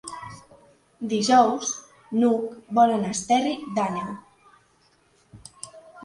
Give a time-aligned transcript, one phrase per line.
[1.09, 1.73] Dijous
[2.21, 4.15] n'Hug vol anar a Esterri d'Àneu.